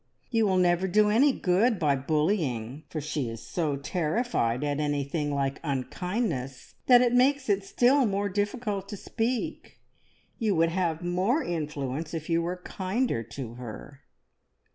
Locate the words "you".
0.31-0.47, 10.39-10.55, 12.31-12.41